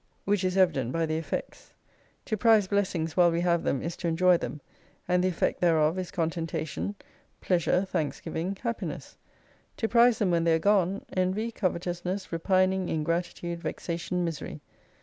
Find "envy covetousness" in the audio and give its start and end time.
11.15-12.31